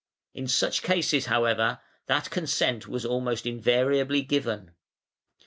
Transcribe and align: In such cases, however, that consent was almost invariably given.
In 0.33 0.47
such 0.47 0.81
cases, 0.81 1.27
however, 1.27 1.79
that 2.07 2.31
consent 2.31 2.87
was 2.87 3.05
almost 3.05 3.45
invariably 3.45 4.23
given. 4.23 4.71